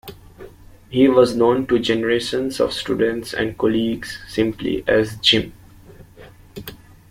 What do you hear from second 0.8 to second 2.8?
He was known to generations of